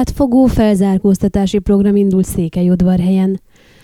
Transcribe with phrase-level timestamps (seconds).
[0.00, 3.40] Átfogó felzárkóztatási program indult Székelyudvarhelyen.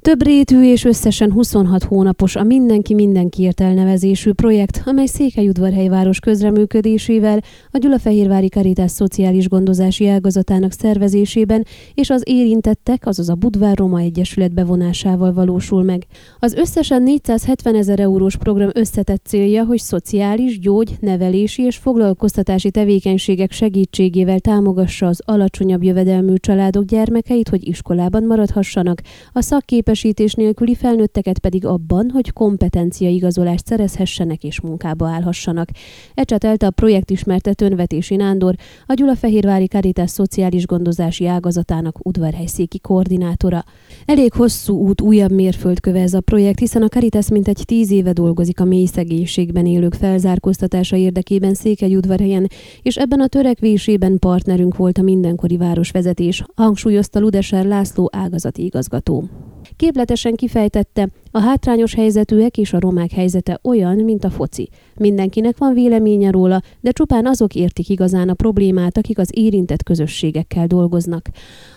[0.00, 5.90] Több rétű és összesen 26 hónapos a Mindenki Mindenkiért elnevezésű projekt, amely Székelyudvarhely
[6.20, 7.40] közreműködésével
[7.70, 14.54] a Gyulafehérvári Karitás Szociális Gondozási Ágazatának szervezésében és az érintettek, azaz a Budvár Roma Egyesület
[14.54, 16.06] bevonásával valósul meg.
[16.38, 23.52] Az összesen 470 ezer eurós program összetett célja, hogy szociális, gyógy, nevelési és foglalkoztatási tevékenységek
[23.52, 29.00] segítségével támogassa az alacsonyabb jövedelmű családok gyermekeit, hogy iskolában maradhassanak,
[29.32, 35.68] a szakkép szakképesítés nélküli felnőtteket pedig abban, hogy kompetencia igazolást szerezhessenek és munkába állhassanak.
[36.14, 38.54] Ecsetelte a projekt ismertetőn Vetési Nándor,
[38.86, 43.64] a Gyulafehérvári Karitás Szociális Gondozási Ágazatának udvarhelyszéki koordinátora.
[44.04, 48.60] Elég hosszú út, újabb mérföldköve ez a projekt, hiszen a Caritas mintegy tíz éve dolgozik
[48.60, 52.46] a mély szegénységben élők felzárkóztatása érdekében Székelyudvarhelyen,
[52.82, 59.28] és ebben a törekvésében partnerünk volt a mindenkori városvezetés, hangsúlyozta Ludeser László ágazati igazgató.
[59.76, 64.68] Képletesen kifejtette, a hátrányos helyzetűek és a romák helyzete olyan, mint a foci.
[64.94, 70.66] Mindenkinek van véleménye róla, de csupán azok értik igazán a problémát, akik az érintett közösségekkel
[70.66, 71.28] dolgoznak.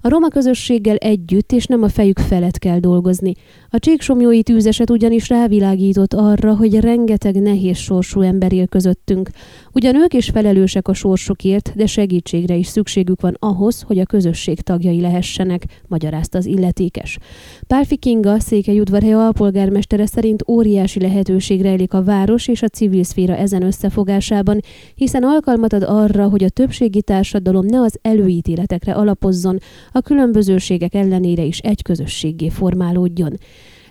[0.00, 3.32] A roma közösséggel együtt és nem a fejük felett kell dolgozni.
[3.70, 9.30] A csíksomjói tűzeset ugyanis rávilágított arra, hogy rengeteg nehéz sorsú ember él közöttünk.
[9.72, 14.60] Ugyan ők is felelősek a sorsokért, de segítségre is szükségük van ahhoz, hogy a közösség
[14.60, 17.18] tagjai lehessenek, magyarázta az illetékes.
[17.66, 23.62] Pálfi Kinga, Székelyudvarhely alpolgármestere szerint óriási lehetőség rejlik a város és a civil szféra ezen
[23.62, 24.60] összefogásában,
[24.94, 29.58] hiszen alkalmat ad arra, hogy a többségi társadalom ne az előítéletekre alapozzon,
[29.92, 33.38] a különbözőségek ellenére is egy közösségé formálódjon.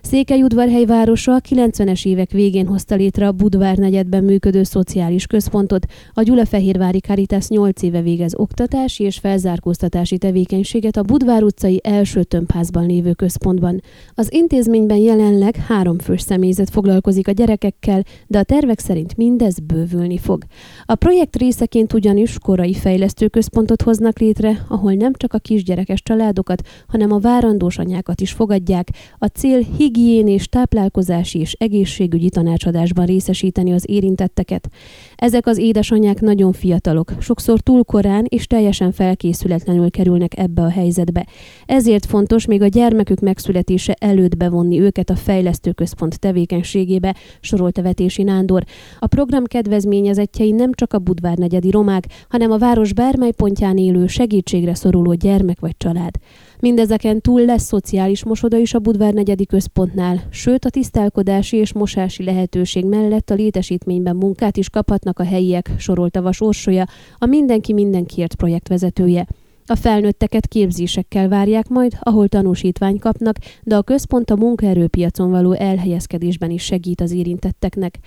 [0.05, 5.85] Székelyudvarhely városa a 90-es évek végén hozta létre a Budvár negyedben működő szociális központot.
[6.13, 12.85] A Gyulafehérvári Caritas 8 éve végez oktatási és felzárkóztatási tevékenységet a Budvár utcai első tömbházban
[12.85, 13.81] lévő központban.
[14.13, 20.17] Az intézményben jelenleg három fős személyzet foglalkozik a gyerekekkel, de a tervek szerint mindez bővülni
[20.17, 20.43] fog.
[20.85, 26.67] A projekt részeként ugyanis korai fejlesztő központot hoznak létre, ahol nem csak a kisgyerekes családokat,
[26.87, 28.89] hanem a várandós anyákat is fogadják.
[29.17, 34.69] A cél hig higiénés, táplálkozási és egészségügyi tanácsadásban részesíteni az érintetteket.
[35.15, 41.25] Ezek az édesanyák nagyon fiatalok, sokszor túl korán és teljesen felkészületlenül kerülnek ebbe a helyzetbe.
[41.65, 48.63] Ezért fontos még a gyermekük megszületése előtt bevonni őket a fejlesztőközpont tevékenységébe, sorolta Vetési Nándor.
[48.99, 54.07] A program kedvezményezettjei nem csak a Budvár negyedi romák, hanem a város bármely pontján élő
[54.07, 56.15] segítségre szoruló gyermek vagy család.
[56.59, 62.23] Mindezeken túl lesz szociális mosoda is a Budvár negyedi központnál, sőt a tisztálkodási és mosási
[62.23, 66.85] lehetőség mellett a létesítményben munkát is kaphatnak a helyiek, sorolta Vas Orsolya,
[67.17, 69.27] a Mindenki Mindenkiért projektvezetője.
[69.67, 76.49] A felnőtteket képzésekkel várják majd, ahol tanúsítvány kapnak, de a központ a munkaerőpiacon való elhelyezkedésben
[76.49, 77.99] is segít az érintetteknek.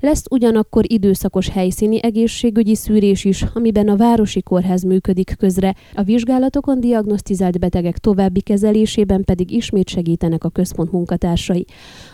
[0.00, 6.80] Lesz ugyanakkor időszakos helyszíni egészségügyi szűrés is, amiben a Városi Kórház működik közre, a vizsgálatokon
[6.80, 11.64] diagnosztizált betegek további kezelésében pedig ismét segítenek a központ munkatársai.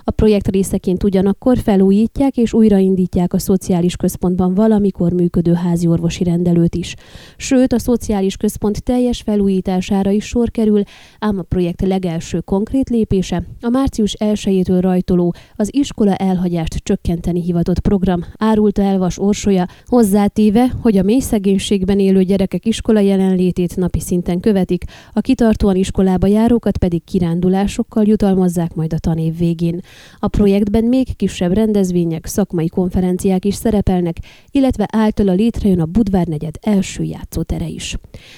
[0.04, 6.74] A projekt részeként ugyanakkor felújítják és újraindítják a szociális központban valamikor működő házi orvosi rendelőt
[6.74, 6.94] is.
[7.36, 10.82] Sőt, a szociális központ teljes felújítására is sor kerül,
[11.18, 17.80] ám a projekt legelső konkrét lépése a március 1-től rajtoló az iskola elhagyást csökkenteni hivatott
[17.80, 24.40] program, árulta Elvas Orsolya, hozzátéve, hogy a mély szegénységben élő gyerekek iskola jelenlétét napi szinten
[24.40, 29.80] követik, a kitartóan iskolába járókat pedig kirándulásokkal jutalmazzák majd a tanév végén.
[30.18, 34.16] A projektben még kisebb rendezvények, szakmai konferenciák is szerepelnek,
[34.50, 37.96] illetve általa létrejön a Budvár negyed első játszótere is.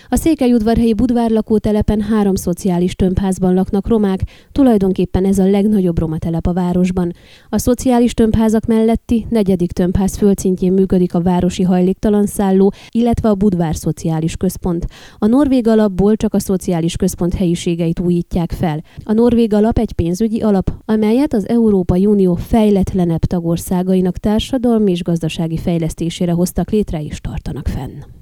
[0.09, 4.21] A Székelyudvarhelyi Budvár lakótelepen három szociális tömbházban laknak romák,
[4.53, 7.13] tulajdonképpen ez a legnagyobb roma telep a városban.
[7.49, 13.77] A szociális tömbházak melletti negyedik tömbház földszintjén működik a városi hajléktalan szálló, illetve a Budvár
[13.77, 14.87] Szociális Központ.
[15.19, 18.83] A Norvég alapból csak a szociális központ helyiségeit újítják fel.
[19.05, 25.57] A Norvég alap egy pénzügyi alap, amelyet az Európai Unió fejletlenebb tagországainak társadalmi és gazdasági
[25.57, 28.22] fejlesztésére hoztak létre és tartanak fenn.